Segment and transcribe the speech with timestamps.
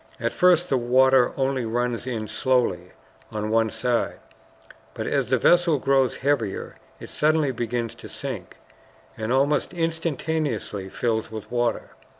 [0.19, 2.89] At first the water only runs in slowly
[3.31, 4.15] on one side,
[4.95, 8.57] but as the vessel grows heavier it suddenly begins to sink,
[9.15, 11.91] and almost instantaneously fills with water.